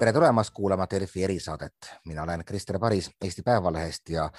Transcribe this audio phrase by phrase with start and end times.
[0.00, 4.30] tere tulemast kuulama Delfi erisaadet, mina olen Krister Paris Eesti Päevalehest ja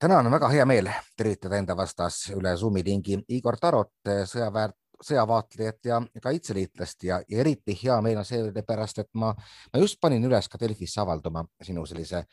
[0.00, 3.92] täna on väga hea meel tervitada enda vastas üle Zoomi lingi Igor Tarot,
[4.30, 4.70] sõjaväe,
[5.04, 9.34] sõjavaatlejat ja kaitseliitlast ja, ja eriti hea meel on sellepärast, et ma,
[9.74, 12.24] ma just panin üles ka Delfisse avaldama sinu sellise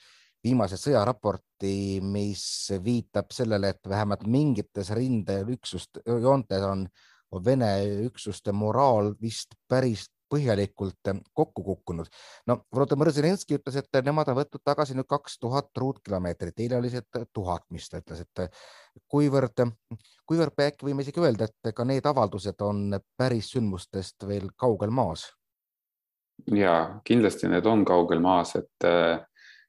[0.44, 6.88] viimase sõjaraporti, mis viitab sellele, et vähemalt mingites rindeüksust, joontes on,
[7.36, 7.74] on Vene
[8.08, 12.10] üksuste moraal vist päris põhjalikult kokku kukkunud.
[12.48, 16.92] no Volodõmõr Zelenskõi ütles, et nemad on võtnud tagasi nüüd kaks tuhat ruutkilomeetrit, eile oli
[16.94, 18.60] see tuhat, mis ta ütles, et
[19.12, 19.66] kuivõrd,
[20.26, 24.94] kuivõrd me äkki võime isegi öelda, et ka need avaldused on päris sündmustest veel kaugel
[24.94, 25.30] maas?
[26.52, 28.88] ja kindlasti need on kaugel maas, et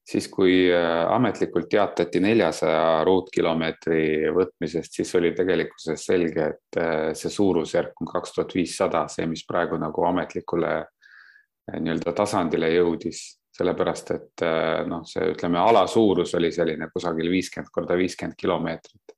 [0.07, 7.33] siis, kui äh, ametlikult teatati neljasaja ruutkilomeetri võtmisest, siis oli tegelikkuses selge, et äh, see
[7.33, 14.11] suurusjärk on kaks tuhat viissada, see, mis praegu nagu ametlikule äh, nii-öelda tasandile jõudis, sellepärast
[14.13, 14.43] et
[14.85, 19.15] noh, see ütleme, ala suurus oli selline kusagil viiskümmend korda viiskümmend kilomeetrit.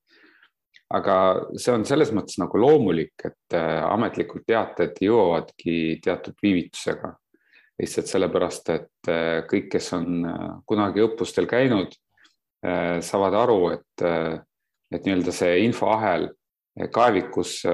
[0.95, 1.15] aga
[1.59, 7.11] see on selles mõttes nagu loomulik, et ametlikud teated jõuavadki teatud viivitusega
[7.79, 11.95] lihtsalt sellepärast, et äh, kõik, kes on äh, kunagi õppustel käinud,
[12.67, 14.07] äh, saavad aru, et,
[14.95, 16.29] et nii-öelda see infoahel
[16.95, 17.65] kaevikus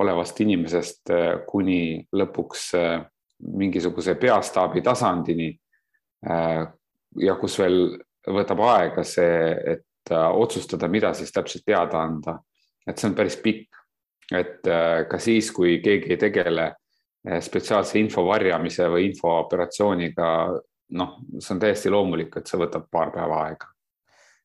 [0.00, 1.10] olevast inimesest
[1.44, 2.62] kuni lõpuks
[3.60, 5.50] mingisuguse peastaabi tasandini.
[7.20, 7.76] ja kus veel
[8.24, 12.38] võtab aega see, et otsustada, mida siis täpselt teada anda,
[12.88, 13.76] et see on päris pikk,
[14.32, 14.64] et
[15.10, 16.70] ka siis, kui keegi ei tegele
[17.22, 20.28] spetsiaalse info varjamise või infooperatsiooniga,
[20.98, 23.70] noh, see on täiesti loomulik, et see võtab paar päeva aega.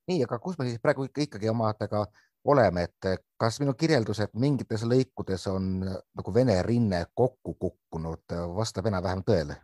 [0.08, 2.06] nii, aga kus me siis praegu ikkagi omadega
[2.48, 8.88] oleme, et kas minu kirjeldus, et mingites lõikudes on nagu Vene rinne kokku kukkunud, vastab
[8.88, 9.58] enam-vähem tõele?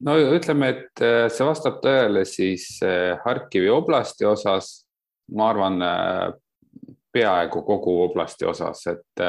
[0.00, 4.80] no ütleme, et eh, see vastab tõele siis eh, Harkivi oblasti osas,
[5.36, 5.76] ma arvan,
[7.12, 9.22] peaaegu kogu oblasti osas, et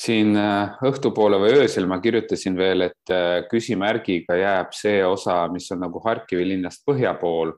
[0.00, 5.68] siin äh, õhtupoole või öösel ma kirjutasin veel, et äh, küsimärgiga jääb see osa, mis
[5.74, 7.52] on nagu Harkivi linnast põhja pool.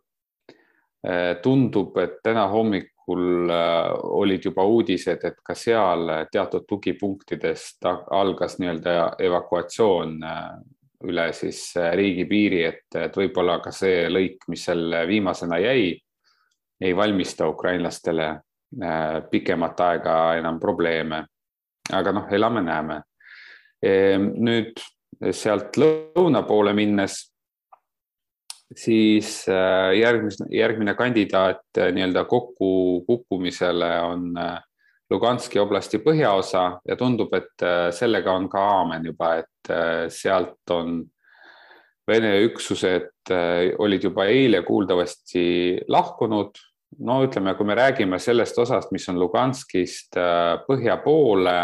[1.06, 7.82] Äh, tundub, et täna hommikul olid juba uudised, et ka seal teatud tugipunktidest
[8.14, 10.14] algas nii-öelda evakuatsioon
[11.10, 11.64] üle siis
[11.98, 15.96] riigipiiri, et, et võib-olla ka see lõik, mis seal viimasena jäi,
[16.82, 18.28] ei valmista ukrainlastele
[19.30, 21.24] pikemat aega enam probleeme
[21.90, 23.02] aga noh, elame-näeme.
[23.82, 24.78] Ehm, nüüd
[25.34, 27.18] sealt lõuna poole minnes,
[28.76, 34.58] siis äh, järgmine, järgmine kandidaat äh, nii-öelda kokkukukkumisele on äh,
[35.10, 39.72] Luganski oblasti põhjaosa ja tundub, et sellega on ka aamen juba, et
[40.08, 41.02] sealt on
[42.08, 43.30] Vene üksused
[43.78, 45.44] olid juba eile kuuldavasti
[45.92, 46.56] lahkunud.
[46.98, 50.18] No ütleme, kui me räägime sellest osast, mis on Luganskist
[50.66, 51.56] põhja poole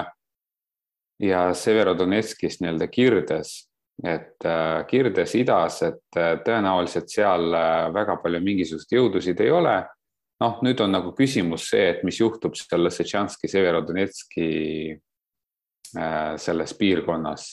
[1.21, 3.69] ja Severodonetskis nii-öelda kirdes,
[4.05, 9.79] et äh, kirdes idas, et äh, tõenäoliselt seal äh, väga palju mingisuguseid jõudusid ei ole.
[10.39, 14.45] noh, nüüd on nagu küsimus see, et mis juhtub seal Lõssetšanski, Severodonetski
[16.39, 17.47] selles piirkonnas,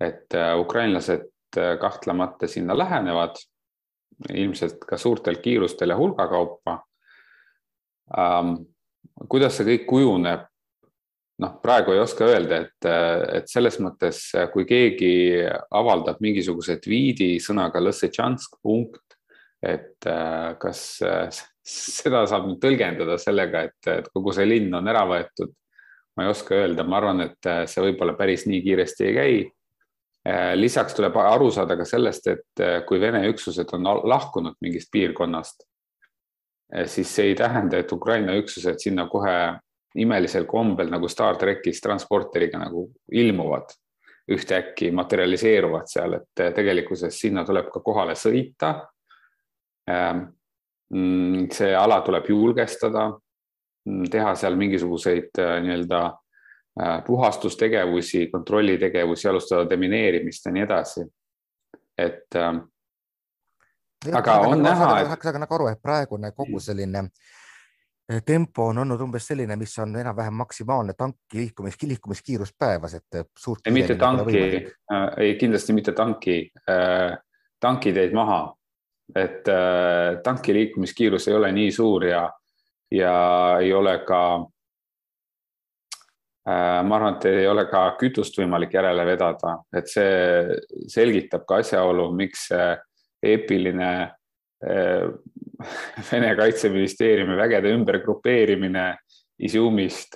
[0.00, 3.36] et ukrainlased kahtlemata sinna lähenevad,
[4.32, 6.78] ilmselt ka suurtel kiirustel ja hulgakaupa.
[6.78, 6.91] Ähm,
[9.28, 10.44] kuidas see kõik kujuneb,
[11.42, 12.90] noh, praegu ei oska öelda, et,
[13.38, 15.14] et selles mõttes, kui keegi
[15.74, 17.82] avaldab mingisuguse tweet'i sõnaga
[18.62, 19.16] punkt,
[19.62, 20.10] et
[20.58, 20.84] kas
[21.62, 25.52] seda saab nüüd tõlgendada sellega, et, et kogu see linn on ära võetud.
[26.16, 29.36] ma ei oska öelda, ma arvan, et see võib-olla päris nii kiiresti ei käi.
[30.54, 35.64] lisaks tuleb aru saada ka sellest, et kui Vene üksused on lahkunud mingist piirkonnast,
[36.86, 39.36] siis see ei tähenda, et Ukraina üksused sinna kohe
[40.00, 43.74] imelisel kombel nagu Star trackis transporteriga nagu ilmuvad,
[44.32, 48.72] ühtäkki materialiseeruvad seal, et tegelikkuses sinna tuleb ka kohale sõita.
[49.90, 50.24] Ähm,
[50.94, 53.10] mm, see ala tuleb julgestada,
[53.88, 56.02] mm, teha seal mingisuguseid äh, nii-öelda
[57.06, 61.04] puhastustegevusi, kontrollitegevusi, alustada demineerimist ja nii edasi.
[61.98, 62.56] et ähm,
[64.12, 64.90] aga on näha.
[65.06, 67.10] saage nagu aru, et praegune kogu selline äh,
[68.12, 73.28] Eh, tempo on olnud umbes selline, mis on enam-vähem maksimaalne tanki liikumis, liikumiskiirus päevas, et
[73.38, 73.60] suurt.
[73.70, 74.42] mitte tanki,
[74.92, 77.18] äh, ei kindlasti mitte tanki äh,,
[77.60, 78.56] tankiteid maha,
[79.14, 82.24] et äh, tanki liikumiskiirus ei ole nii suur ja,
[82.90, 83.14] ja
[83.60, 84.22] ei ole ka
[86.42, 90.56] ma arvan, et ei ole ka kütust võimalik järele vedada, et see
[90.90, 92.72] selgitab ka asjaolu, miks see
[93.22, 93.92] eepiline
[96.10, 98.84] Vene kaitseministeeriumi vägede ümbergrupeerimine
[99.42, 100.14] Izumist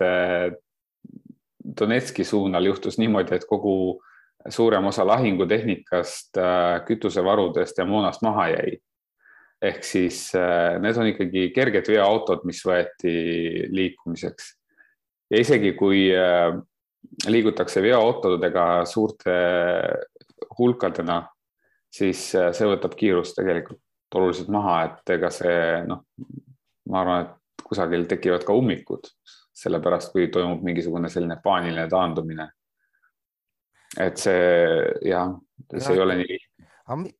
[1.80, 4.00] Donetski suunal juhtus niimoodi, et kogu
[4.48, 6.38] suurem osa lahingutehnikast,
[6.86, 8.76] kütusevarudest ja moonast maha jäi.
[9.62, 10.34] ehk siis
[10.84, 13.14] need on ikkagi kerged veoautod, mis võeti
[13.72, 14.52] liikumiseks.
[15.30, 16.10] ja isegi kui
[17.26, 19.32] liigutakse veoautodega suurte
[20.58, 21.22] hulkadena,
[21.96, 23.82] siis see võtab kiirust tegelikult
[24.16, 26.04] oluliselt maha, et ega see noh,
[26.90, 29.08] ma arvan, et kusagil tekivad ka ummikud,
[29.56, 32.50] sellepärast kui toimub mingisugune selline paaniline taandumine.
[34.00, 34.40] et see
[35.08, 35.30] jah,
[35.72, 37.14] see ei ole nii lihtne.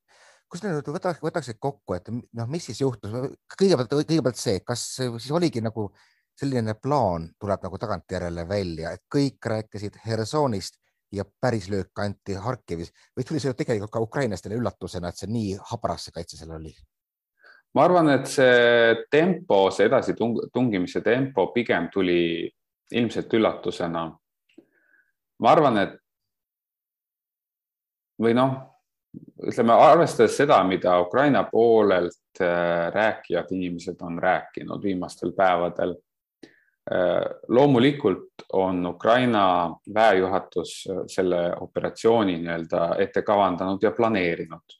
[0.50, 3.11] kus te nüüd võtaks, võtaksid kokku, et noh, mis siis juhtus,
[3.56, 5.88] kõigepealt, kõigepealt see, kas siis oligi nagu
[6.37, 10.76] selline plaan tuleb nagu tagantjärele välja, et kõik rääkisid Hersonist
[11.12, 15.56] ja päris löök anti Harkivis või tuli see tegelikult ka ukrainlastele üllatusena, et see nii
[15.70, 16.75] habras see kaitse seal oli?
[17.75, 22.49] ma arvan, et see tempo, see edasitungimise tempo pigem tuli
[22.97, 24.06] ilmselt üllatusena.
[25.38, 25.99] ma arvan, et
[28.23, 28.55] või noh,
[29.44, 35.97] ütleme, arvestades seda, mida Ukraina poolelt äh, rääkijad inimesed on rääkinud viimastel päevadel
[37.49, 44.77] loomulikult on Ukraina väejuhatus äh, selle operatsiooni nii-öelda ette kavandanud ja planeerinud.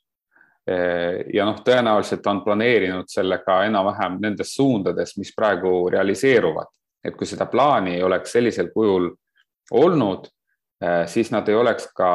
[0.71, 6.71] Äh, ja noh, tõenäoliselt on planeerinud selle ka enam-vähem nendes suundades, mis praegu realiseeruvad,
[7.05, 9.11] et kui seda plaani ei oleks sellisel kujul
[9.71, 10.29] olnud,
[11.09, 12.09] siis nad ei oleks ka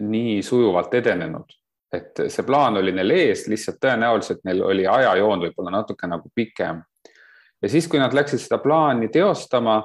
[0.00, 1.52] nii sujuvalt edenenud,
[1.92, 6.80] et see plaan oli neil ees, lihtsalt tõenäoliselt neil oli ajajoon võib-olla natuke nagu pikem
[7.62, 9.78] ja siis, kui nad läksid seda plaani teostama,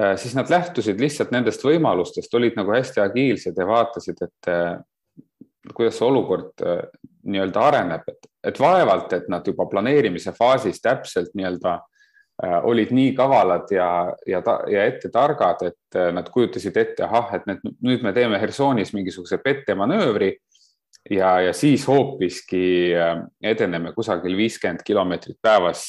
[0.00, 4.80] äh, siis nad lähtusid lihtsalt nendest võimalustest, olid nagu hästi agiilsed ja vaatasid, et äh,
[5.74, 6.82] kuidas see olukord äh,
[7.30, 11.78] nii-öelda areneb, et, et vaevalt, et nad juba planeerimise faasis täpselt nii-öelda
[12.64, 13.86] olid nii kavalad ja,
[14.24, 14.38] ja,
[14.72, 19.36] ja ette targad, et nad kujutasid ette, ahah, et need, nüüd me teeme Hersonis mingisuguse
[19.44, 20.30] pettemanöövri
[21.12, 22.94] ja, ja siis hoopiski
[23.44, 25.84] edeneme kusagil viiskümmend kilomeetrit päevas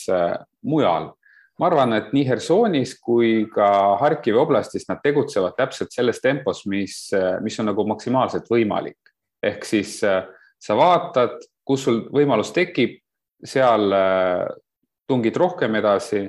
[0.64, 1.12] mujal.
[1.60, 7.12] ma arvan, et nii Hersonis kui ka Harkivi oblastis nad tegutsevad täpselt selles tempos, mis,
[7.42, 8.98] mis on nagu maksimaalselt võimalik.
[9.44, 12.98] ehk siis sa vaatad, kus sul võimalus tekib,
[13.46, 13.94] seal
[15.10, 16.24] tungid rohkem edasi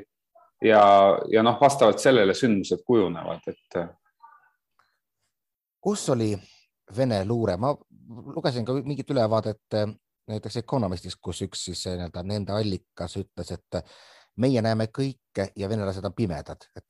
[0.62, 0.85] ja,
[1.31, 3.82] ja noh, vastavalt sellele sündmused kujunevad, et.
[5.81, 6.35] kus oli
[6.93, 7.70] Vene luure, ma
[8.35, 9.87] lugesin ka mingit ülevaadet eh,
[10.28, 13.78] näiteks Economistis, kus üks siis eh, nii-öelda nende allikas ütles, et
[14.37, 16.84] meie näeme kõike ja venelased on pimedad, et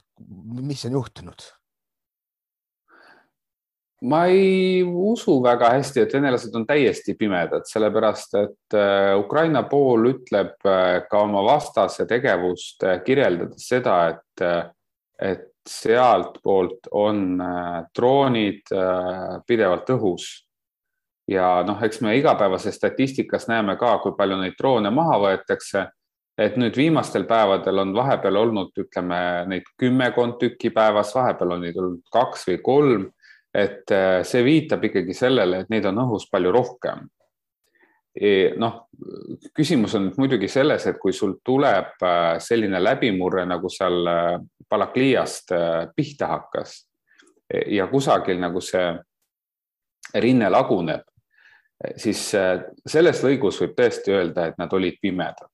[0.62, 1.48] mis on juhtunud?
[4.02, 10.08] ma ei usu väga hästi, et venelased on täiesti pimedad, sellepärast et eh, Ukraina pool
[10.10, 14.42] ütleb ka oma vastase tegevust kirjeldades seda, et,
[15.22, 20.46] et sealtpoolt on äh, droonid äh, pidevalt õhus.
[21.28, 25.86] ja noh, eks me igapäevases statistikas näeme ka, kui palju neid droone maha võetakse.
[26.38, 29.18] Et nüüd viimastel päevadel on vahepeal olnud, ütleme
[29.50, 33.10] neid kümmekond tükki päevas, vahepeal on neid olnud kaks või kolm.
[33.54, 37.02] et äh, see viitab ikkagi sellele, et neid on õhus palju rohkem
[38.60, 38.74] noh,
[39.56, 42.02] küsimus on muidugi selles, et kui sul tuleb
[42.44, 44.08] selline läbimurre, nagu seal
[44.68, 46.82] Balakliast äh, pihta hakkas
[47.68, 48.86] ja kusagil nagu see
[50.24, 51.04] rinne laguneb,
[52.00, 55.51] siis äh, selles lõigus võib tõesti öelda, et nad olid pimedad.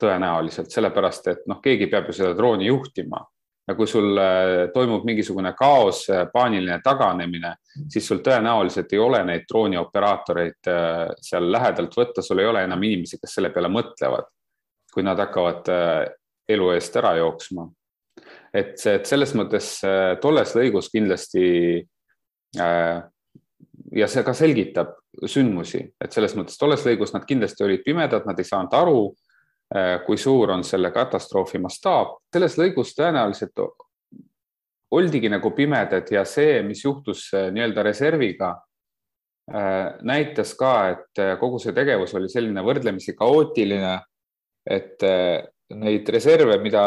[0.00, 3.20] Tõenäoliselt sellepärast, et noh, keegi peab ju seda drooni juhtima.
[3.68, 7.54] Ja kui sul äh, toimub mingisugune kaos, paaniline taganemine,
[7.92, 10.70] siis sul tõenäoliselt ei ole neid droonioperaatoreid
[11.20, 14.30] seal lähedalt võtta, sul ei ole enam inimesi, kes selle peale mõtlevad,
[14.94, 15.68] kui nad hakkavad
[16.48, 17.68] elu eest ära jooksma.
[18.54, 21.44] Et see, et selles mõttes äh, tolles lõigus kindlasti
[22.58, 22.96] äh,
[23.98, 24.96] ja see ka selgitab
[25.28, 29.27] sündmusi, et selles mõttes tolles lõigus nad kindlasti olid pimedad, nad ei saanud aru, äh,
[30.06, 32.16] kui suur on selle katastroofi mastaap.
[32.32, 33.60] selles lõigus tõenäoliselt
[34.90, 38.54] oldigi nagu pimedad ja see, mis juhtus nii-öelda reserviga,
[40.08, 43.94] näitas ka, et kogu see tegevus oli selline võrdlemisi kaootiline,
[44.64, 45.04] et
[45.76, 46.84] neid reserve, mida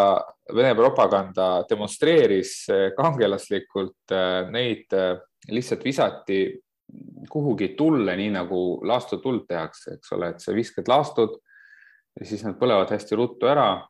[0.52, 2.66] Vene propaganda demonstreeris
[2.98, 4.12] kangelaslikult,
[4.52, 4.92] neid
[5.48, 6.42] lihtsalt visati
[7.32, 11.38] kuhugi tulle, nii nagu laastutuld tehakse, eks ole, et sa viskad laastud
[12.20, 13.88] ja siis nad põlevad hästi ruttu ära.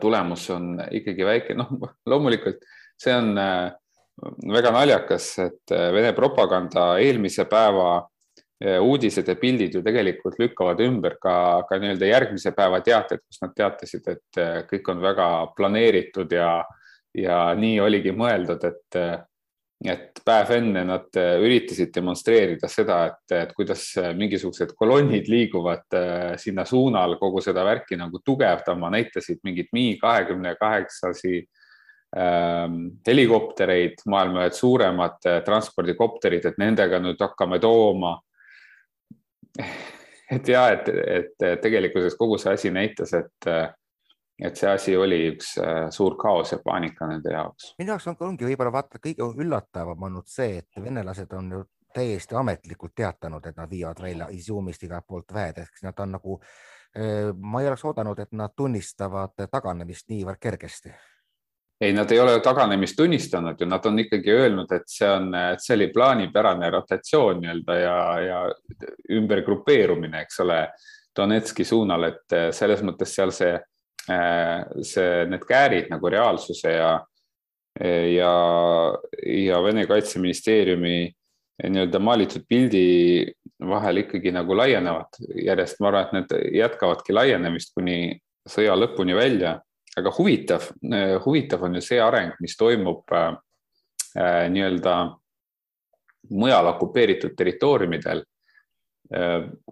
[0.00, 1.70] tulemus on ikkagi väike, noh,
[2.06, 2.64] loomulikult
[3.00, 3.72] see on äh,
[4.52, 10.82] väga naljakas, et äh, Vene propaganda eelmise päeva äh, uudised ja pildid ju tegelikult lükkavad
[10.84, 11.34] ümber ka,
[11.68, 16.52] ka nii-öelda järgmise päeva teated, kus nad teatasid, et kõik on väga planeeritud ja,
[17.16, 19.00] ja nii oligi mõeldud, et
[19.80, 23.86] et päev enne nad üritasid demonstreerida seda, et, et kuidas
[24.18, 25.96] mingisugused kolonnid liiguvad
[26.40, 31.40] sinna suunal kogu seda värki nagu tugevdama, näitasid mingit Mi kahekümne kaheksasi
[32.16, 38.16] Ähm, helikoptereid, maailma ühed suuremad äh, transpordikopterid, et nendega nüüd hakkame tooma.
[40.34, 43.50] et ja, et, et tegelikkuses kogu see asi näitas, et,
[44.42, 47.74] et see asi oli üks äh, suur kaos ja paanika nende jaoks.
[47.78, 51.62] minu jaoks on, ongi võib-olla vaata kõige üllatavam olnud see, et venelased on ju
[51.94, 56.40] täiesti ametlikult teatanud, et nad viivad välja Iziumist igalt poolt väed, ehk nad on nagu,
[56.96, 60.94] äh, ma ei oleks oodanud, et nad tunnistavad taganemist niivõrd kergesti
[61.80, 65.62] ei, nad ei ole taganemist tunnistanud ju, nad on ikkagi öelnud, et see on, et
[65.64, 68.40] see oli plaanipärane rotatsioon nii-öelda ja, ja
[69.16, 70.64] ümbergrupeerumine, eks ole,
[71.16, 73.56] Donetski suunal, et selles mõttes seal see,
[74.06, 76.92] see, need käärid nagu reaalsuse ja,
[78.10, 78.30] ja,
[79.22, 80.94] ja Vene kaitseministeeriumi
[81.60, 82.84] nii-öelda maalitud pildi
[83.68, 88.16] vahel ikkagi nagu laienevad järjest, ma arvan, et need jätkavadki laienemist kuni
[88.48, 89.58] sõja lõpuni välja
[89.96, 93.32] aga huvitav, äh, huvitav on ju see areng, mis toimub äh,
[94.16, 94.96] äh, nii-öelda
[96.30, 98.20] mujal okupeeritud territooriumidel,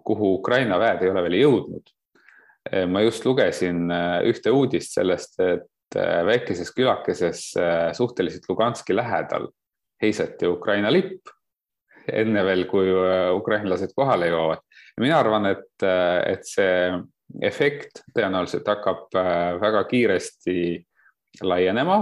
[0.03, 1.91] kuhu Ukraina väed ei ole veel jõudnud.
[2.87, 3.89] Ma just lugesin
[4.29, 7.47] ühte uudist sellest, et väikeses külakeses
[7.97, 9.47] suhteliselt Luganski lähedal
[10.01, 11.31] heisati Ukraina lipp
[12.13, 12.89] enne veel, kui
[13.35, 14.61] ukrainlased kohale jõuavad.
[14.99, 15.83] mina arvan, et,
[16.25, 16.93] et see
[17.45, 19.13] efekt tõenäoliselt hakkab
[19.61, 20.55] väga kiiresti
[21.45, 21.99] laienema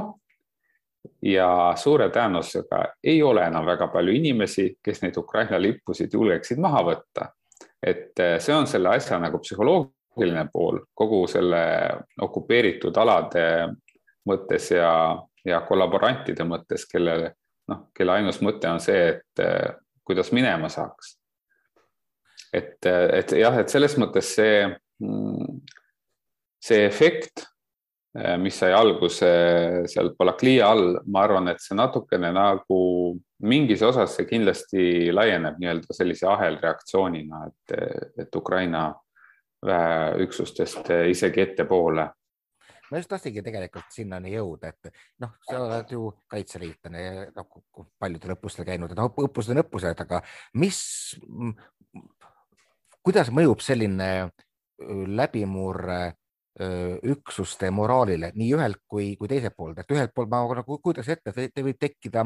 [1.21, 6.83] ja suure tõenäosusega ei ole enam väga palju inimesi, kes neid Ukraina lippusid julgeksid maha
[6.91, 7.31] võtta.
[7.83, 9.39] et see on selle asja nagu
[10.17, 11.61] psühholoogiline pool kogu selle
[12.21, 13.69] okupeeritud alade
[14.27, 17.33] mõttes ja, ja kollaborantide mõttes, kellele
[17.69, 19.41] noh, kelle ainus mõte on see, et
[20.03, 21.17] kuidas minema saaks.
[22.53, 24.65] et, et jah, et selles mõttes see
[26.59, 27.45] see efekt,
[28.39, 29.27] mis sai alguse
[29.87, 32.79] seal Balaklia all, ma arvan, et see natukene nagu
[33.45, 37.75] mingis osas see kindlasti laieneb nii-öelda sellise ahelreaktsioonina, et,
[38.17, 38.89] et Ukraina
[39.65, 42.07] väeüksustest isegi ettepoole.
[42.87, 47.49] Ma just tahtsingi tegelikult sinnani jõuda, et noh, sa oled ju kaitseliitlane ja noh,
[47.99, 50.21] paljudel õppustel käinud, et noh, õppused on õppused, aga
[50.61, 50.79] mis,
[53.03, 54.29] kuidas mõjub selline
[55.19, 55.99] läbimurre
[57.11, 61.33] üksuste moraalile nii ühelt kui, kui teiselt poolt, et ühelt poolt ma nagu kujutaks ette,
[61.43, 62.23] et võib tekkida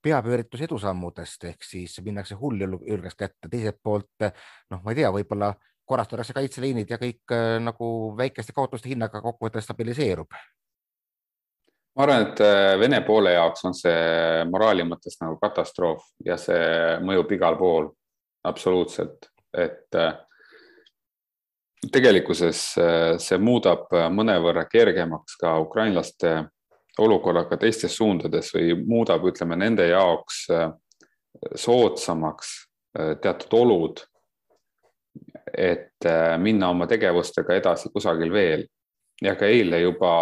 [0.00, 4.30] peapööritus edusammudest ehk siis minnakse hulljulgest kätte, teiselt poolt
[4.70, 5.50] noh, ma ei tea, võib-olla
[5.90, 7.34] korrastatakse kaitseliinid ja kõik
[7.66, 10.38] nagu väikeste kaotuste hinnaga kokkuvõttes stabiliseerub.
[11.96, 12.42] ma arvan, et
[12.80, 17.90] Vene poole jaoks on see moraali mõttes nagu katastroof ja see mõjub igal pool
[18.46, 19.98] absoluutselt, et
[21.88, 26.34] tegelikkuses äh, see muudab äh, mõnevõrra kergemaks ka ukrainlaste
[27.00, 30.68] olukorraga teistes suundades või muudab, ütleme nende jaoks äh,
[31.56, 32.66] soodsamaks
[33.22, 34.00] teatud olud,
[35.58, 38.64] et minna oma tegevustega edasi kusagil veel.
[39.22, 40.12] Ja ka eile juba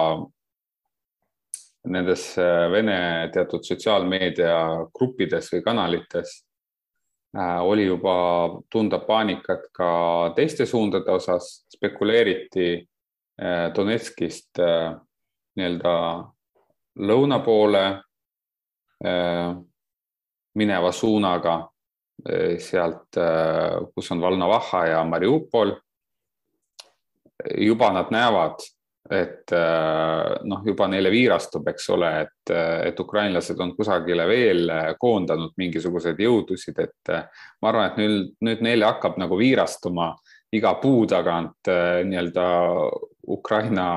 [1.88, 2.32] nendes
[2.72, 4.58] Vene teatud sotsiaalmeedia
[4.94, 6.34] gruppides või kanalites
[7.36, 12.68] Äh, oli juba tunda paanikat ka teiste suundade osas, spekuleeriti
[13.42, 14.94] äh, Donetskist äh,
[15.56, 15.94] nii-öelda
[16.98, 17.84] lõuna poole
[20.58, 21.52] mineva suunaga
[22.58, 23.14] sealt,
[23.94, 25.70] kus on Valnavaha ja Mariupol.
[27.62, 28.64] juba nad näevad
[29.10, 32.52] et äh, noh, juba neile viirastub, eks ole, et,
[32.90, 37.24] et ukrainlased on kusagile veel koondanud mingisuguseid jõudusid, et äh,
[37.62, 40.12] ma arvan, et nüüd, nüüd neile hakkab nagu viirastuma
[40.52, 42.48] iga puu tagant äh, nii-öelda
[43.28, 43.88] Ukraina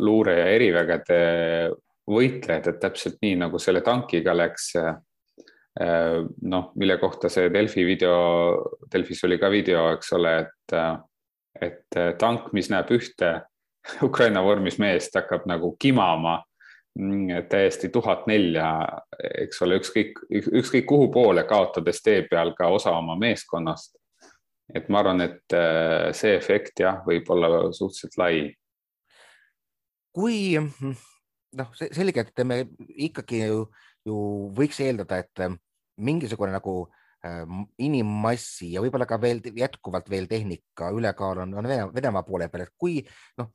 [0.00, 1.16] luure ja erivägede
[2.08, 4.70] võitlejad, et täpselt nii nagu selle tankiga läks
[5.80, 8.16] noh, mille kohta see Delfi video,
[8.92, 10.76] Delfis oli ka video, eks ole, et
[11.60, 13.32] et äh, tank, mis näeb ühte
[14.08, 16.38] Ukraina vormis meest, hakkab nagu kimama
[16.98, 18.68] mm, täiesti tuhat nelja,
[19.42, 23.96] eks ole, ükskõik, ükskõik kuhu poole, kaotades tee peal ka osa oma meeskonnast.
[24.74, 28.34] et ma arvan, et äh, see efekt jah, võib olla suhteliselt lai
[30.12, 32.62] kui noh, selge, et me
[33.08, 33.64] ikkagi ju,
[34.06, 34.18] ju
[34.56, 35.44] võiks eeldada, et
[36.02, 36.76] mingisugune nagu
[37.24, 37.42] äh,
[37.78, 42.74] inimmassi ja võib-olla ka veel jätkuvalt veel tehnika ülekaal on, on Venemaa poole peal, et
[42.78, 43.00] kui
[43.38, 43.52] noh,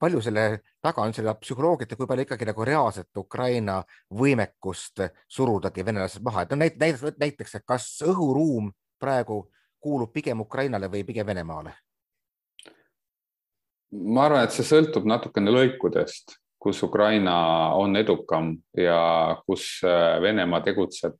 [0.00, 0.44] palju selle
[0.82, 3.78] taga on seda psühholoogiat ja kui palju ikkagi nagu reaalset Ukraina
[4.20, 9.44] võimekust surudagi venelased maha, et no näiteks, näiteks, et kas õhuruum praegu
[9.78, 11.76] kuulub pigem Ukrainale või pigem Venemaale?
[13.88, 17.38] ma arvan, et see sõltub natukene lõikudest, kus Ukraina
[17.74, 21.14] on edukam ja kus äh, Venemaa tegutseb.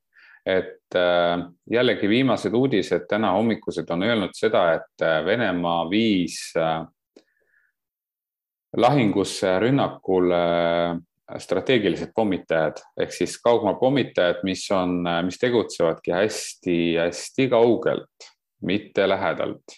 [0.45, 1.39] et äh,
[1.71, 3.05] jällegi viimased uudised.
[3.09, 6.53] Täna hommikused on öelnud seda, et äh, Venemaa viis
[8.77, 10.39] lahingusse rünnakule
[11.37, 12.81] strateegilised pommitajad.
[12.97, 18.29] Ehk siis kaugmaa pommitajad, mis on, mis tegutsevadki hästi-hästi kaugelt,
[18.61, 19.77] mitte lähedalt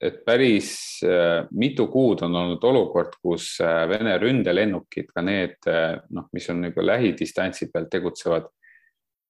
[0.00, 5.98] et päris äh, mitu kuud on olnud olukord, kus äh, Vene ründelennukid, ka need, äh,
[6.16, 8.44] noh, mis on nagu lähidistantsi peal tegutsevad,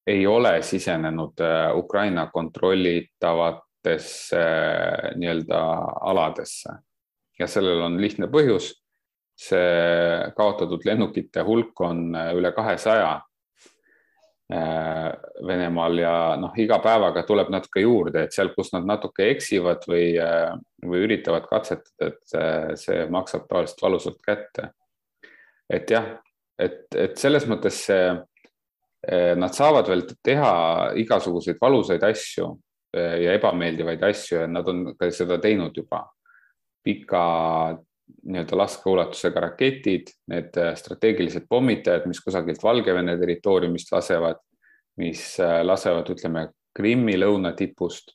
[0.06, 1.40] ei ole sisenenud
[1.76, 4.44] Ukraina kontrollitavatesse
[5.20, 5.58] nii-öelda
[6.10, 6.70] aladesse
[7.38, 8.76] ja sellel on lihtne põhjus.
[9.40, 13.22] see kaotatud lennukite hulk on üle kahesaja
[14.50, 20.16] Venemaal ja noh, iga päevaga tuleb natuke juurde, et seal, kus nad natuke eksivad või,
[20.18, 24.72] äh, või üritavad katsetada, et äh, see maksab tavaliselt valusalt kätte.
[25.70, 26.08] et jah,
[26.58, 28.10] et, et selles mõttes see,
[29.40, 30.50] nad saavad veel teha
[31.00, 32.50] igasuguseid valusaid asju
[32.92, 36.02] ja ebameeldivaid asju ja nad on ka seda teinud juba.
[36.84, 37.22] pika
[38.22, 44.40] nii-öelda laskeulatusega raketid, need äh, strateegilised pommitajad, mis kusagilt Valgevene territooriumist lasevad,
[45.00, 48.14] mis äh, lasevad, ütleme, Krimmi lõunatipust.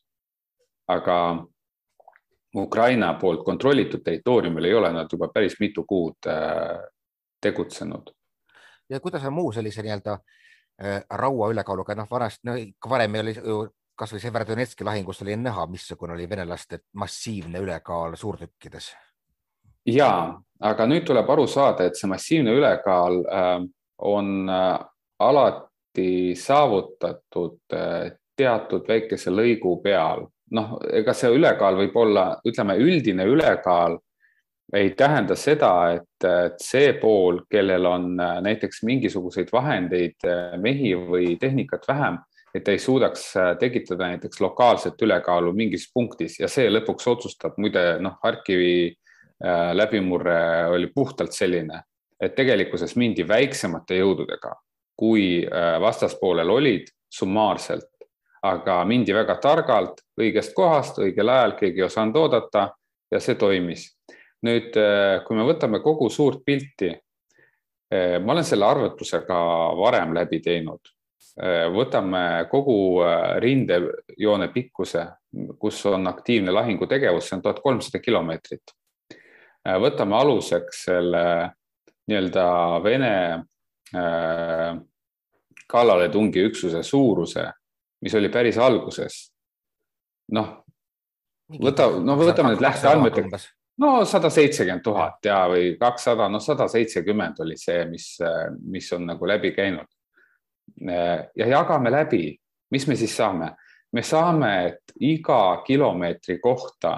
[0.88, 1.46] aga
[2.56, 6.84] Ukraina poolt kontrollitud territooriumil ei ole nad juba päris mitu kuud äh,
[7.42, 8.12] tegutsenud.
[8.90, 10.18] ja kuidas on muu sellise nii-öelda
[11.10, 12.54] raua ülekaaluga, noh, vanasti, no
[12.90, 18.92] varem oli ju kasvõi Severodonetski lahingus oli näha, missugune oli venelaste massiivne ülekaal suurtükkides
[19.86, 20.12] ja,
[20.60, 23.58] aga nüüd tuleb aru saada, et see massiivne ülekaal äh,
[24.08, 24.78] on äh,
[25.26, 30.28] alati saavutatud äh, teatud väikese lõigu peal.
[30.56, 33.96] noh, ega see ülekaal võib olla, ütleme, üldine ülekaal
[34.78, 36.26] ei tähenda seda, et,
[36.62, 40.26] see pool, kellel on näiteks mingisuguseid vahendeid,
[40.62, 42.20] mehi või tehnikat vähem,
[42.54, 43.26] et ei suudaks
[43.60, 49.05] tekitada näiteks lokaalset ülekaalu mingis punktis ja see lõpuks otsustab, muide noh, Harkivi Äh,
[49.74, 51.82] läbimurre oli puhtalt selline,
[52.20, 54.54] et tegelikkuses mindi väiksemate jõududega,
[54.96, 57.90] kui äh, vastaspoolel olid summaarselt,
[58.46, 62.70] aga mindi väga targalt, õigest kohast, õigel ajal, keegi ei osanud oodata
[63.12, 63.92] ja see toimis.
[64.46, 66.94] nüüd, äh, kui me võtame kogu suurt pilti,
[67.96, 69.36] ma olen selle arvutuse ka
[69.78, 70.90] varem läbi teinud.
[71.72, 73.04] võtame kogu
[73.40, 75.06] rindejoone pikkuse,
[75.60, 78.85] kus on aktiivne lahingutegevus, see on tuhat kolmsada kilomeetrit Äh,
[79.66, 81.26] võtame aluseks selle
[82.08, 82.46] nii-öelda
[82.84, 83.16] Vene
[83.96, 84.78] äh,
[85.68, 87.48] kallaletungiüksuse suuruse,
[88.02, 89.32] mis oli päris alguses.
[90.32, 90.48] noh,
[91.62, 93.36] võta, no võtame need lähteandmed,
[93.82, 98.16] no sada seitsekümmend tuhat ja, või kakssada, no sada seitsekümmend oli see, mis,
[98.62, 99.90] mis on nagu läbi käinud.
[100.90, 102.28] Äh, ja jagame läbi,
[102.72, 103.56] mis me siis saame?
[103.96, 106.98] me saame, et iga kilomeetri kohta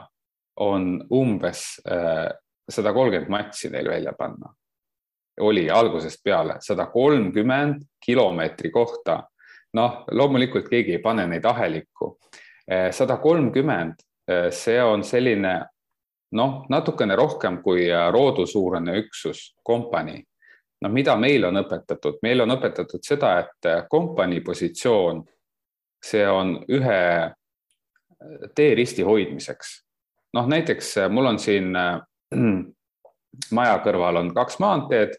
[0.65, 1.77] on umbes
[2.69, 4.53] sada kolmkümmend matši neil välja panna.
[5.39, 9.23] oli algusest peale sada kolmkümmend kilomeetri kohta.
[9.73, 12.17] noh, loomulikult keegi ei pane neid ahelikku.
[12.71, 13.93] Eh, sada kolmkümmend,
[14.27, 15.65] eh, see on selline
[16.32, 20.23] noh, natukene rohkem kui eh, roodusuurune üksus, kompanii.
[20.82, 25.23] no mida meil on õpetatud, meil on õpetatud seda, et kompanii positsioon,
[26.06, 27.32] see on ühe
[28.56, 29.84] teeristi hoidmiseks.
[30.34, 31.73] noh, näiteks mul on siin
[33.53, 35.15] maja kõrval on kaks maanteed,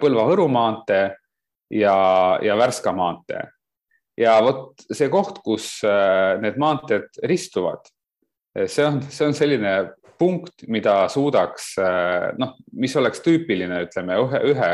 [0.00, 1.10] Põlva-Võru maantee
[1.74, 1.96] ja,
[2.42, 3.42] ja Värska maantee.
[4.16, 7.84] ja vot see koht, kus äh, need maanteed ristuvad,
[8.54, 9.74] see on, see on selline
[10.18, 14.72] punkt, mida suudaks äh, noh, mis oleks tüüpiline, ütleme ühe, ühe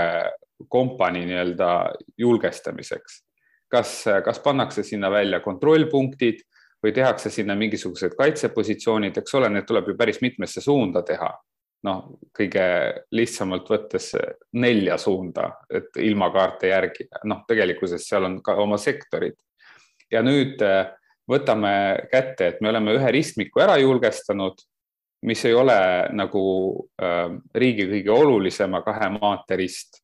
[0.69, 1.73] kompanii nii-öelda
[2.21, 3.25] julgestamiseks.
[3.71, 6.43] kas, kas pannakse sinna välja kontrollpunktid
[6.83, 11.31] või tehakse sinna mingisugused kaitsepositsioonid, eks ole, need tuleb ju päris mitmesse suunda teha
[11.87, 12.01] noh,
[12.37, 12.65] kõige
[13.17, 14.11] lihtsamalt võttes
[14.61, 19.39] nelja suunda, et ilmakaarte järgi, noh, tegelikkuses seal on ka oma sektorid.
[20.11, 20.91] ja nüüd äh,
[21.31, 21.73] võtame
[22.11, 24.61] kätte, et me oleme ühe ristmiku ära julgestanud
[25.23, 25.79] mis ei ole
[26.17, 26.43] nagu
[27.03, 30.01] äh, riigi kõige olulisema kahe maanteerist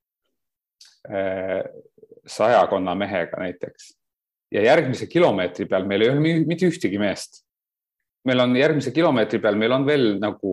[1.08, 1.64] äh,
[2.26, 3.94] sajakonna mehega näiteks.
[4.52, 7.42] Ja järgmise kilomeetri peal meil ei ole mitte ühtegi meest.
[8.26, 10.52] meil on järgmise kilomeetri peal, meil on veel nagu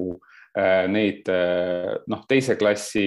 [0.57, 3.05] äh, neid äh, noh, teise klassi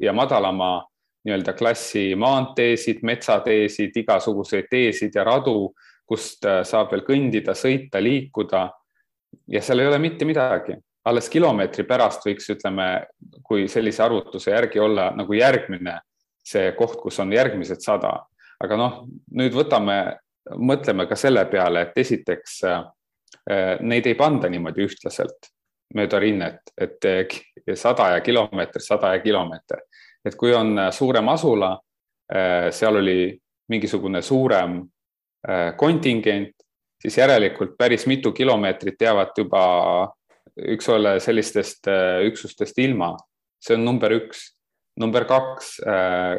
[0.00, 0.86] ja madalama
[1.26, 5.72] nii-öelda klassi maanteesid, metsateesid, igasuguseid teesid ja radu,
[6.06, 8.68] kust äh, saab veel kõndida, sõita, liikuda.
[9.52, 13.06] ja seal ei ole mitte midagi alles kilomeetri pärast võiks, ütleme,
[13.46, 16.00] kui sellise arvutuse järgi olla nagu järgmine
[16.46, 18.26] see koht, kus on järgmised sada.
[18.56, 18.94] aga noh,
[19.36, 20.16] nüüd võtame,
[20.54, 22.84] mõtleme ka selle peale, et esiteks äh,
[23.80, 25.50] neid ei panda niimoodi ühtlaselt
[25.94, 27.04] mööda rinnet, et
[27.78, 29.80] sada ja kilomeeter, sada ja kilomeeter.
[30.24, 31.76] et kui on suurem asula,
[32.34, 34.80] äh, seal oli mingisugune suurem
[35.48, 36.54] äh, kontingent,
[37.02, 39.62] siis järelikult päris mitu kilomeetrit jäävad juba
[40.56, 43.14] üks ole sellistest äh, üksustest ilma,
[43.60, 44.52] see on number üks.
[44.96, 46.38] number kaks, äh,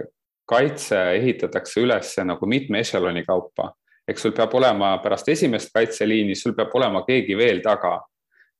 [0.49, 3.73] kaitse ehitatakse üles nagu mitme ešeloni kaupa,
[4.07, 7.99] eks sul peab olema pärast esimest kaitseliini, sul peab olema keegi veel taga.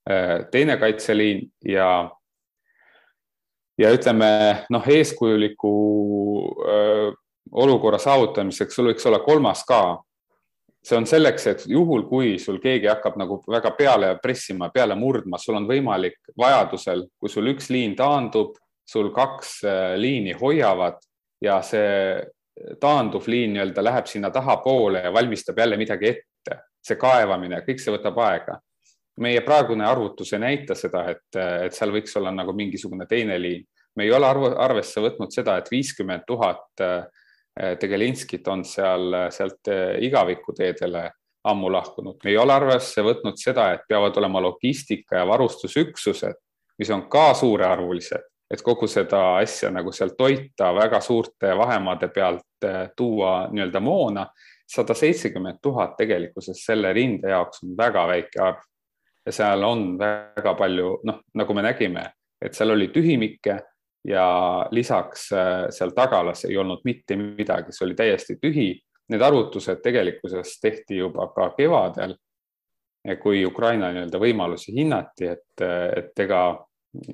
[0.10, 2.10] Äh, teine kaitseliin ja
[3.78, 4.30] ja ütleme
[4.74, 5.72] noh, eeskujuliku
[6.66, 7.12] öö,
[7.52, 9.82] olukorra saavutamiseks sul võiks olla kolmas ka,
[10.84, 15.40] see on selleks, et juhul, kui sul keegi hakkab nagu väga peale pressima, peale murdma,
[15.42, 18.56] sul on võimalik vajadusel, kui sul üks liin taandub,
[18.88, 21.00] sul kaks äh, liini hoiavad
[21.44, 22.24] ja see
[22.80, 26.64] taanduv liin nii-öelda läheb sinna tahapoole ja valmistab jälle midagi ette.
[26.88, 28.60] see kaevamine, kõik see võtab aega.
[29.20, 33.66] meie praegune arvutus ei näita seda, et, et seal võiks olla nagu mingisugune teine liin.
[33.96, 36.86] me ei ole arvu, arvesse võtnud seda, et viiskümmend tuhat
[37.60, 41.04] Eh, Tegelinskit on seal, sealt eh, igavikuteedele
[41.50, 42.20] ammu lahkunud.
[42.24, 46.38] me ei ole arvesse võtnud seda, et peavad olema logistika ja varustusüksused,
[46.78, 52.68] mis on ka suurearvulised, et kogu seda asja nagu sealt toita väga suurte vahemaade pealt
[52.98, 54.28] tuua nii-öelda moona.
[54.68, 58.58] sada seitsekümmend tuhat tegelikkuses selle rinde jaoks on väga väike arv
[59.26, 62.04] ja seal on väga palju, noh, nagu me nägime,
[62.42, 63.58] et seal oli tühimikke
[64.08, 64.28] ja
[64.72, 68.70] lisaks äh, seal tagalas ei olnud mitte midagi, see oli täiesti tühi.
[69.08, 72.18] Need arvutused tegelikkuses tehti juba ka kevadel,
[73.24, 76.42] kui Ukraina nii-öelda võimalusi hinnati, et, et ega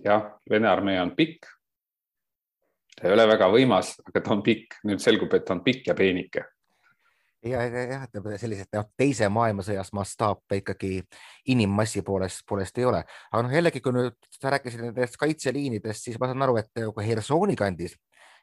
[0.04, 1.48] jah, Vene armee on pikk.
[2.96, 5.88] ta ei ole väga võimas, aga ta on pikk, nüüd selgub, et ta on pikk
[5.90, 6.46] ja peenike.
[7.44, 11.02] Ja, ja jah, et sellised noh, teise maailmasõjas mastaape ikkagi
[11.52, 16.20] inimmassi poolest, poolest ei ole, aga noh, jällegi, kui nüüd sa rääkisid nendest kaitseliinidest, siis
[16.22, 17.98] ma saan aru, et nagu Hersoni kandis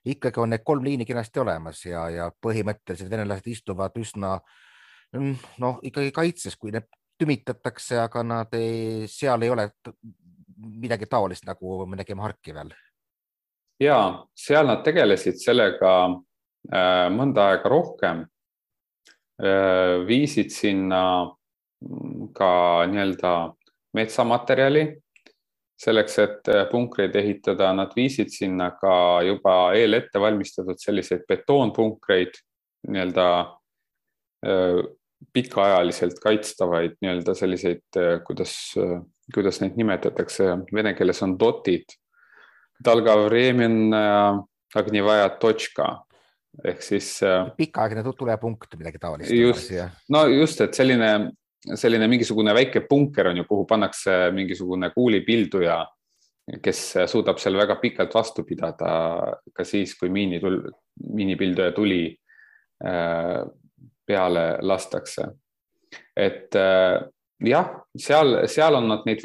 [0.04, 4.38] ikkagi on need kolm liini kenasti olemas ja, ja põhimõtteliselt venelased istuvad üsna
[5.12, 6.88] noh, ikkagi kaitses, kui need
[7.20, 9.68] tümitatakse, aga nad ei, seal ei ole
[10.60, 12.74] midagi taolist, nagu me nägime Harkivel.
[13.80, 18.26] ja seal nad tegelesid sellega äh, mõnda aega rohkem
[19.40, 21.24] Äh, viisid sinna
[21.80, 23.30] mm, ka nii-öelda
[23.96, 24.82] metsamaterjali
[25.80, 28.92] selleks, et äh, punkreid ehitada, nad viisid sinna ka
[29.24, 32.36] juba eelette valmistatud selliseid betoonpunkreid,
[32.88, 33.30] nii-öelda
[35.36, 38.54] pikaajaliselt kaitstavaid nii-öelda selliseid, kuidas,
[39.34, 41.96] kuidas neid nimetatakse, vene keeles on dotid.
[42.86, 44.30] Äh,
[46.64, 47.22] ehk siis.
[47.22, 49.30] Äh, pikaaegne tulepunkt, midagi taolist.
[49.30, 49.72] just,
[50.08, 51.30] no just, et selline,
[51.74, 55.78] selline mingisugune väike punker on ju, kuhu pannakse mingisugune kuulipilduja,
[56.62, 58.90] kes suudab seal väga pikalt vastu pidada
[59.54, 60.64] ka siis, kui miini tul-,
[61.14, 62.08] miinipilduja tuli
[62.82, 63.44] äh,
[64.06, 65.28] peale lastakse.
[66.16, 66.54] et
[67.46, 69.22] jah, seal, seal on nad neid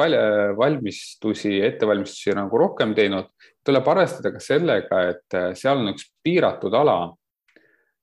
[0.57, 3.31] valmistusi, ettevalmistusi nagu rohkem teinud.
[3.65, 6.99] tuleb arvestada ka sellega, et seal on üks piiratud ala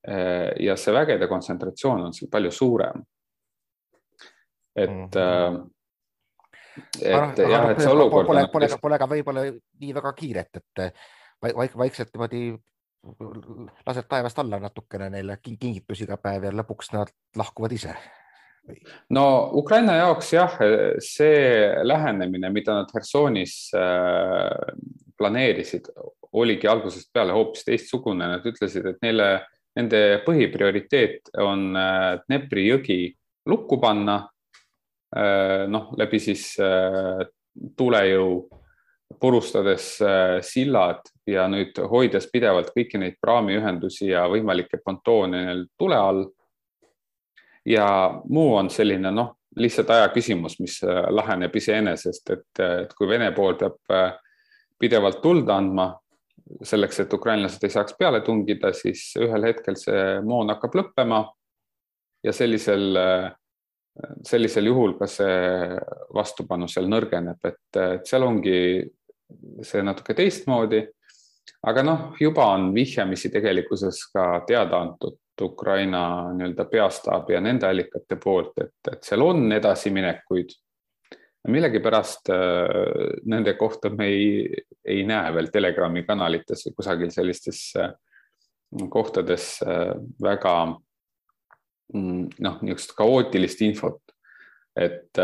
[0.08, 3.04] Eh, ja see vägede kontsentratsioon on seal palju suurem.
[4.76, 5.70] et mm, -hmm.
[7.02, 8.26] et aga, jah, et see olukord.
[8.26, 9.44] Pole, pole, pole, pole ka võib-olla
[9.80, 10.94] nii väga kiiret, et
[11.42, 12.58] vaik, vaikselt niimoodi
[13.86, 17.94] lased taevast alla natukene neile kingitusi iga päev ja lõpuks nad lahkuvad ise
[19.10, 19.24] no
[19.58, 20.58] Ukraina jaoks jah,
[21.02, 24.74] see lähenemine, mida nad Hersonis äh,
[25.18, 25.90] planeerisid,
[26.32, 29.32] oligi algusest peale hoopis teistsugune, nad ütlesid, et neile
[29.72, 32.96] Nende põhiprioriteet on äh, Dnepri jõgi
[33.48, 34.18] lukku panna.
[35.16, 36.42] Äh, noh, läbi siis
[37.76, 38.34] tulejõu
[39.20, 39.86] purustades
[40.44, 45.42] sillad ja nüüd hoides pidevalt kõiki neid praamiühendusi ja võimalikke pontoone
[45.80, 46.22] tule all.
[47.66, 47.86] Ja
[48.28, 50.78] muu on selline noh, lihtsalt aja küsimus, mis
[51.10, 53.78] laheneb iseenesest, et, et kui Vene pool peab
[54.80, 55.92] pidevalt tuld andma
[56.62, 61.24] selleks, et ukrainlased ei saaks peale tungida, siis ühel hetkel see moon hakkab lõppema.
[62.22, 62.98] ja sellisel,
[64.22, 65.78] sellisel juhul ka see
[66.14, 68.58] vastupanu seal nõrgeneb, et, et seal ongi
[69.62, 70.84] see natuke teistmoodi.
[71.66, 78.18] aga noh, juba on vihjamisi tegelikkuses ka teada antud Ukraina nii-öelda peastaabi ja nende allikate
[78.20, 80.52] poolt, et, et seal on edasiminekuid
[81.48, 87.90] millegipärast äh, nende kohta me ei, ei näe veel Telegrami kanalites või kusagil sellistes äh,
[88.90, 90.54] kohtades äh, väga
[91.94, 94.00] mm, noh, niisugust kaootilist infot.
[94.76, 95.18] et,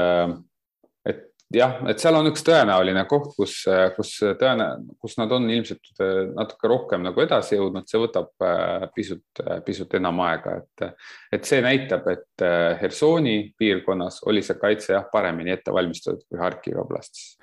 [1.54, 3.54] jah, et seal on üks tõenäoline koht, kus,
[3.96, 4.66] kus tõene,
[5.00, 9.62] kus nad on ilmselt äh, natuke rohkem nagu edasi jõudnud, see võtab äh, pisut, äh,
[9.64, 10.90] pisut enam aega, et,
[11.38, 12.46] et see näitab, et
[12.82, 17.34] Hersoni piirkonnas oli see kaitse jah, paremini ette valmistatud kui Harkivi oblastis.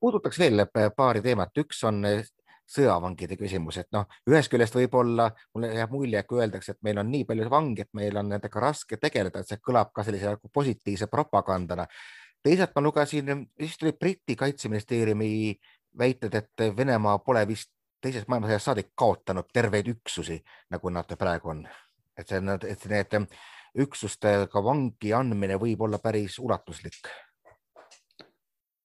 [0.00, 0.66] puudutaks veel
[0.96, 2.02] paari teemat, üks on
[2.70, 7.08] sõjavangide küsimus, et noh, ühest küljest võib-olla mulle jääb mulje, kui öeldakse, et meil on
[7.10, 10.50] nii palju vange, et meil on nendega raske tegeleda, et see kõlab ka sellise nagu
[10.54, 11.86] positiivse propagandana
[12.42, 15.54] teisalt ma lugesin, vist oli Briti kaitseministeeriumi
[15.98, 20.38] väited, et Venemaa pole vist teisest maailmasõjast saadik kaotanud terveid üksusi,
[20.70, 21.64] nagu nad praegu on.
[22.18, 23.26] et see, et need
[23.80, 27.08] üksustega vangi andmine võib olla päris ulatuslik.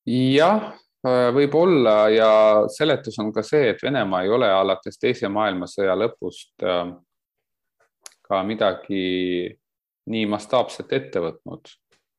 [0.05, 0.73] jah,
[1.33, 2.29] võib-olla ja
[2.69, 6.93] seletus on ka see, et Venemaa ei ole alates teise maailmasõja lõpust äh,
[8.25, 9.57] ka midagi
[10.05, 11.71] nii mastaapset ette võtnud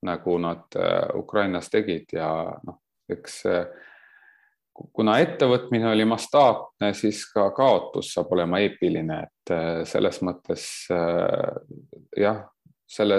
[0.03, 2.29] nagu nad äh, Ukrainas tegid ja
[2.67, 3.67] noh, eks äh,
[4.93, 10.67] kuna ettevõtmine oli mastaapne, siis ka kaotus saab olema eepiline, et äh, selles mõttes
[12.17, 12.43] jah,
[12.87, 13.17] selle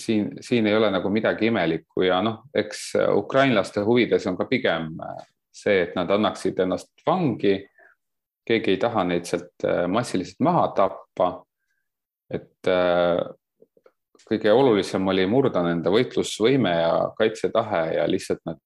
[0.00, 4.94] siin, siin ei ole nagu midagi imelikku ja noh, eks ukrainlaste huvides on ka pigem
[5.52, 7.58] see, et nad annaksid ennast vangi.
[8.48, 11.44] keegi ei taha neid sealt massiliselt maha tappa.
[12.32, 12.70] et
[14.28, 18.60] kõige olulisem oli murda nende võitlusvõime ja kaitsetahe ja lihtsalt nad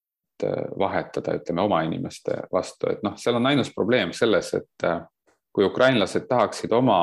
[0.45, 5.01] äh, vahetada, ütleme oma inimeste vastu, et noh, seal on ainus probleem selles, et äh,
[5.53, 6.99] kui ukrainlased tahaksid oma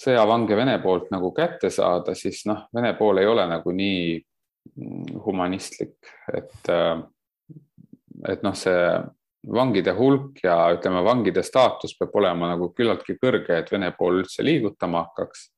[0.00, 5.18] sõjavange Vene poolt nagu kätte saada, siis noh, Vene pool ei ole nagu nii mm,
[5.24, 5.98] humanistlik,
[6.34, 6.96] et, äh,
[8.28, 8.78] et noh, see
[9.54, 14.44] vangide hulk ja ütleme, vangide staatus peab olema nagu küllaltki kõrge, et Vene pool üldse
[14.44, 15.53] liigutama hakkaks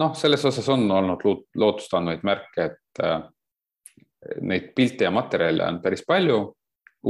[0.00, 1.24] noh, selles osas on olnud
[1.60, 3.20] lootustandvaid märke, et äh,
[4.44, 6.40] neid pilte ja materjale on päris palju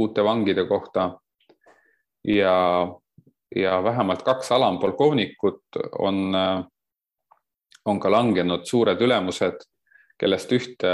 [0.01, 1.17] uute vangide kohta.
[2.27, 2.55] ja,
[3.55, 6.63] ja vähemalt kaks alampolkovnikut on, äh,
[7.85, 9.65] on ka langenud suured ülemused,
[10.19, 10.89] kellest ühte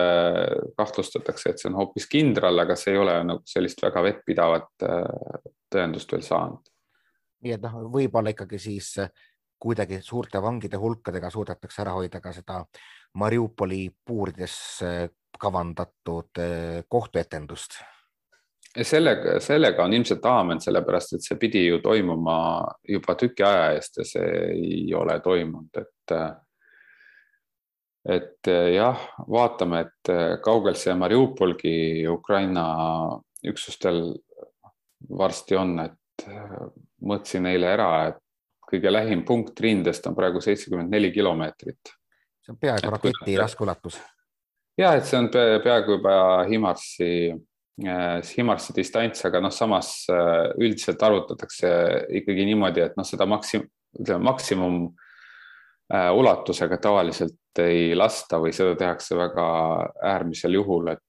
[0.78, 5.50] kahtlustatakse, et see on hoopis kindral, aga see ei ole nagu sellist väga vettpidavat äh,
[5.74, 6.74] tõendust veel saanud.
[7.44, 8.94] nii et noh, võib-olla ikkagi siis
[9.60, 12.64] kuidagi suurte vangide hulkadega suudetakse ära hoida ka seda
[13.18, 17.80] Mariupoli puurides eh, kavandatud eh, kohtuetendust.
[18.82, 22.38] sellega, sellega on ilmselt aamen, sellepärast et see pidi ju toimuma
[22.88, 26.18] juba tüki aja eest ja see ei ole toimunud, et
[28.08, 30.12] et jah, vaatame, et
[30.44, 32.68] kaugel see Mariupolgi Ukraina
[33.44, 34.14] üksustel
[35.10, 36.28] varsti on, et
[37.04, 38.22] mõõtsin eile ära, et
[38.68, 41.94] kõige lähim punkt rindest on praegu seitsekümmend neli kilomeetrit.
[42.44, 44.00] see on peaaegu raketi laskeulatus.
[44.78, 46.18] ja et see on peaaegu juba
[46.50, 47.10] Himarsi,
[47.88, 51.74] äh, Himarsi distants, aga noh, samas äh, üldiselt arvutatakse
[52.22, 53.68] ikkagi niimoodi, et noh, seda maksim-,
[54.00, 54.82] ütleme maksimum
[55.94, 59.46] äh, ulatusega tavaliselt ei lasta või seda tehakse väga
[60.14, 61.04] äärmisel juhul, et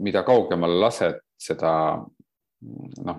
[0.00, 1.70] mida kaugemale lased, seda
[3.04, 3.18] noh,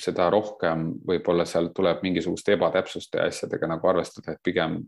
[0.00, 4.80] seda rohkem võib-olla seal tuleb mingisuguste ebatäpsuste ja asjadega nagu arvestada, et pigem,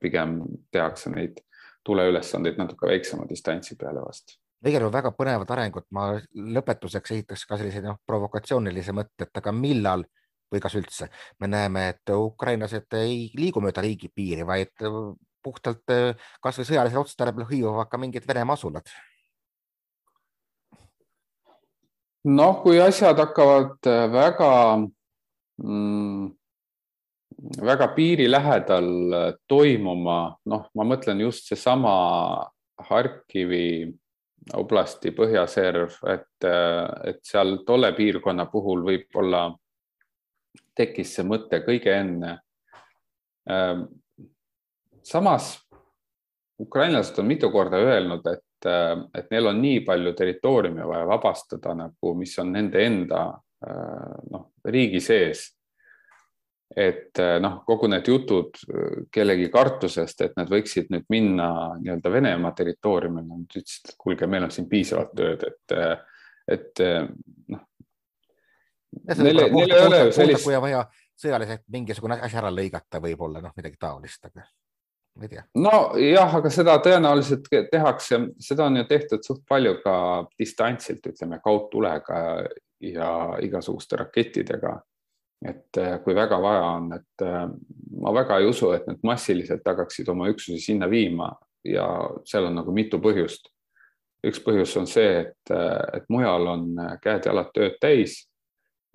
[0.00, 0.40] pigem
[0.72, 1.40] tehakse neid
[1.86, 4.38] tuleülesandeid natuke väiksema distantsi peale vast.
[4.64, 10.04] juhul väga põnevad arengud, ma lõpetuseks esitaks ka sellise noh, provokatsioonilise mõtte, et aga millal
[10.52, 11.08] või kas üldse?
[11.40, 14.74] Me näeme, et ukrainlased ei liigu mööda riigipiiri, vaid
[15.42, 15.94] puhtalt
[16.42, 18.90] kasvõi sõjalisel otstarbel hõivuvad ka mingid Venemaa asulad
[22.24, 24.50] noh, kui asjad hakkavad äh, väga
[25.62, 26.26] mm,,
[27.62, 31.94] väga piiri lähedal äh, toimuma, noh, ma mõtlen just seesama
[32.88, 33.88] Harkivi
[34.54, 39.48] oblasti põhjaserv, et, äh, et seal tolle piirkonna puhul võib-olla
[40.78, 42.38] tekkis see mõte kõige enne.
[43.50, 43.86] Ähm,
[45.02, 45.56] samas
[46.60, 52.14] ukrainlased on mitu korda öelnud, et, et neil on nii palju territooriumi vaja vabastada nagu,
[52.18, 53.22] mis on nende enda
[54.32, 55.44] noh, riigi sees
[56.76, 58.58] et noh, kogu need jutud
[59.12, 61.48] kellegi kartusest, et nad võiksid nüüd minna
[61.80, 65.76] nii-öelda Venemaa territooriumile, nad ütlesid, et kuulge, meil on siin piisavalt tööd, et,
[66.58, 66.84] et
[67.54, 67.64] noh.
[69.08, 70.48] Neil, ei ole ju sellist.
[71.18, 74.44] sõjaliselt mingisugune asi ära lõigata, võib-olla noh, midagi taolist, aga
[75.26, 75.44] ei tea.
[75.58, 79.94] nojah, aga seda tõenäoliselt tehakse, seda on ju tehtud suht palju ka
[80.38, 82.20] distantsilt, ütleme kaudtulega
[82.84, 83.10] ja
[83.42, 84.78] igasuguste rakettidega
[85.46, 87.24] et kui väga vaja on, et
[88.02, 91.30] ma väga ei usu, et need massiliselt hakkaksid oma üksusi sinna viima
[91.66, 91.86] ja
[92.26, 93.52] seal on nagu mitu põhjust.
[94.26, 95.50] üks põhjus on see, et,
[95.94, 96.64] et mujal on
[97.02, 98.24] käed-jalad tööd täis.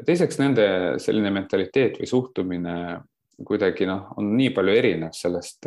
[0.05, 0.65] teiseks nende
[0.99, 2.75] selline mentaliteet või suhtumine
[3.45, 5.65] kuidagi noh, on nii palju erinev sellest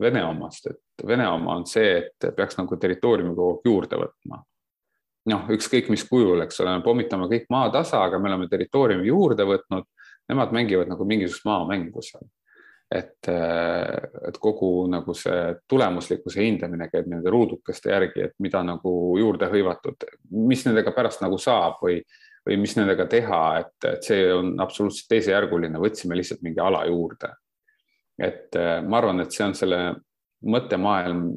[0.00, 4.42] Vene omast, et Vene oma on see, et peaks nagu territooriumi kogu aeg juurde võtma
[5.28, 9.46] noh, ükskõik mis kujul, eks ole, me pommitame kõik maatasa, aga me oleme territooriumi juurde
[9.48, 9.88] võtnud
[10.30, 12.28] nemad mängivad nagu mingisugust maamängu seal.
[12.90, 19.14] et, äh, et kogu nagu see tulemuslikkuse hindamine käib nende ruudukeste järgi, et mida nagu
[19.18, 22.00] juurde hõivatud, mis nendega pärast nagu saab või,
[22.46, 27.34] või mis nendega teha, et, et see on absoluutselt teisejärguline, võtsime lihtsalt mingi ala juurde.
[28.18, 29.80] et äh, ma arvan, et see on selle
[30.44, 31.28] mõttemaailm,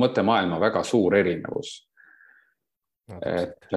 [0.00, 1.76] mõttemaailma väga suur erinevus
[3.26, 3.68] et,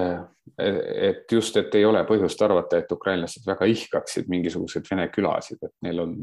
[0.58, 5.74] et just, et ei ole põhjust arvata, et ukrainlased väga ihkaksid mingisuguseid vene külasid, et
[5.86, 6.14] neil on,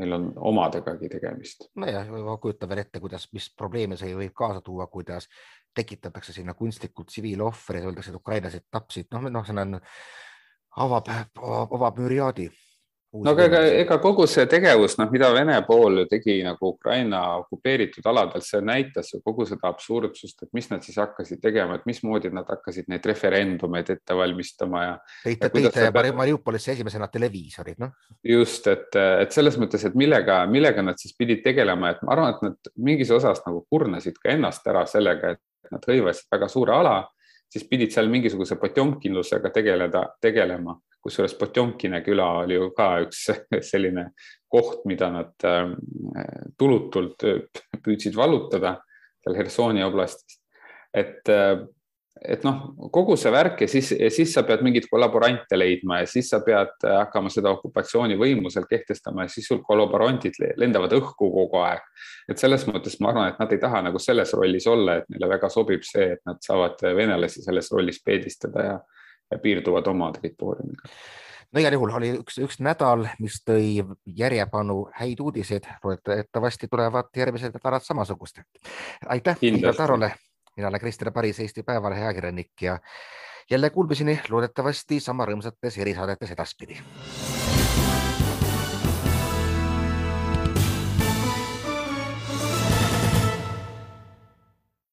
[0.00, 1.68] neil on omadegagi tegemist.
[1.76, 5.28] nojah, ma kujutan veel ette, kuidas, mis probleeme see võib kaasa tuua, kuidas
[5.76, 9.80] tekitatakse sinna kunstlikult tsiviilohvreid, öeldakse, et ukrainlased tapsid, noh, noh, see on,
[10.86, 11.10] avab,
[11.40, 12.48] avab müriaadi
[13.22, 17.20] no aga ega, ega kogu see tegevus, noh, mida Vene pool ju tegi nagu Ukraina
[17.40, 21.86] okupeeritud aladel, see näitas ju kogu seda absurdsust, et mis nad siis hakkasid tegema, et
[21.88, 24.94] mismoodi nad hakkasid neid referendumeid ette valmistama ja.
[25.24, 26.12] tõite, tõite.
[26.16, 27.94] Mariupolisse esimesena televiisorid, noh.
[28.26, 32.36] just, et, et selles mõttes, et millega, millega nad siis pidid tegelema, et ma arvan,
[32.36, 36.74] et nad mingis osas nagu kurnasid ka ennast ära sellega, et nad hõivasid väga suure
[36.76, 36.96] ala,
[37.52, 40.76] siis pidid seal mingisuguse potjomkinlusega tegeleda, tegelema
[41.06, 43.26] kusjuures Potjomkine küla oli ju ka üks
[43.70, 44.10] selline
[44.52, 45.76] koht, mida nad ähm,
[46.58, 48.76] tulutult äh, püüdsid vallutada
[49.22, 50.40] seal Hersoni oblastis.
[50.94, 51.60] et, äh,
[52.24, 52.60] et noh,
[52.92, 56.40] kogu see värk ja siis, ja siis sa pead mingeid kollaborante leidma ja siis sa
[56.44, 61.84] pead äh, hakkama seda okupatsioonivõimu seal kehtestama ja siis sul kollaborantid lendavad õhku kogu aeg.
[62.30, 65.28] et selles mõttes ma arvan, et nad ei taha nagu selles rollis olla, et neile
[65.36, 70.92] väga sobib see, et nad saavad venelasi selles rollis peedistada ja piirduvad oma territooriumiga
[71.52, 73.80] no igal juhul oli üks, üks nädal, mis tõi
[74.18, 78.44] järjepanu häid uudiseid, loodetavasti tulevad järgmised nädalad samasugused.
[79.06, 80.12] aitäh Igor Tarole,
[80.56, 82.78] mina olen Krister Paris, Eesti Päevalehe ajakirjanik ja
[83.50, 86.80] jälle kuulmiseni loodetavasti sama rõõmsates erisaadetes edaspidi